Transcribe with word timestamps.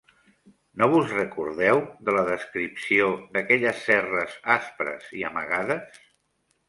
No 0.77 0.85
vos 0.93 1.11
recordeu 1.17 1.81
de 2.07 2.15
la 2.17 2.23
descripció 2.29 3.09
d'aquelles 3.37 3.85
serres 3.91 4.39
aspres 4.59 5.13
i 5.21 5.27
amagades? 5.31 6.01